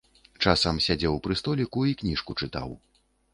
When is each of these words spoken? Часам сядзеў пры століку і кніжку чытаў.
Часам 0.45 0.79
сядзеў 0.85 1.19
пры 1.27 1.37
століку 1.41 1.85
і 1.91 1.95
кніжку 2.01 2.37
чытаў. 2.41 2.75